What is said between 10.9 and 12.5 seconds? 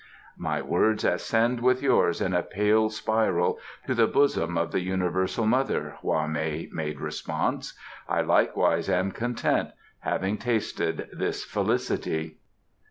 this felicity."